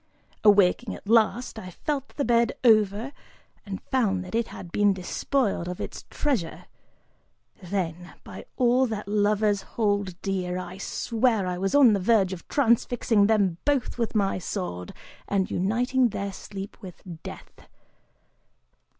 Awaking 0.43 0.95
at 0.95 1.07
last, 1.07 1.59
I 1.59 1.69
felt 1.69 2.15
the 2.15 2.25
bed 2.25 2.53
over 2.63 3.11
and 3.67 3.83
found 3.91 4.25
that 4.25 4.33
it 4.33 4.47
had 4.47 4.71
been 4.71 4.93
despoiled 4.93 5.67
of 5.67 5.79
its 5.79 6.05
treasure: 6.09 6.65
then, 7.61 8.11
by 8.23 8.45
all 8.57 8.87
that 8.87 9.07
lovers 9.07 9.61
hold 9.61 10.19
dear, 10.23 10.57
I 10.57 10.79
swear 10.79 11.45
I 11.45 11.59
was 11.59 11.75
on 11.75 11.93
the 11.93 11.99
verge 11.99 12.33
of 12.33 12.47
transfixing 12.47 13.27
them 13.27 13.59
both 13.63 13.99
with 13.99 14.15
my 14.15 14.39
sword 14.39 14.91
and 15.27 15.51
uniting 15.51 16.09
their 16.09 16.33
sleep 16.33 16.77
with 16.81 17.03
death. 17.21 17.67